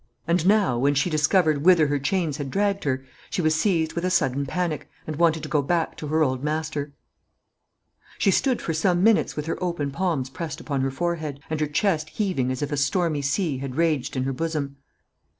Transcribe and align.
And 0.25 0.47
now, 0.47 0.79
when 0.79 0.95
she 0.95 1.11
discovered 1.11 1.63
whither 1.63 1.85
her 1.85 1.99
chains 1.99 2.37
had 2.37 2.49
dragged 2.49 2.85
her, 2.85 3.05
she 3.29 3.39
was 3.39 3.53
seized 3.53 3.93
with 3.93 4.03
a 4.03 4.09
sudden 4.09 4.47
panic, 4.47 4.89
and 5.05 5.15
wanted 5.17 5.43
to 5.43 5.49
go 5.49 5.61
back 5.61 5.95
to 5.97 6.07
her 6.07 6.23
old 6.23 6.43
master. 6.43 6.93
She 8.17 8.31
stood 8.31 8.63
for 8.63 8.73
some 8.73 9.03
minutes 9.03 9.35
with 9.35 9.45
her 9.45 9.63
open 9.63 9.91
palms 9.91 10.31
pressed 10.31 10.59
upon 10.59 10.81
her 10.81 10.89
forehead, 10.89 11.39
and 11.51 11.59
her 11.59 11.67
chest 11.67 12.09
heaving 12.09 12.49
as 12.51 12.63
if 12.63 12.71
a 12.71 12.77
stormy 12.77 13.21
sea 13.21 13.59
had 13.59 13.75
raged 13.75 14.15
in 14.15 14.23
her 14.23 14.33
bosom. 14.33 14.77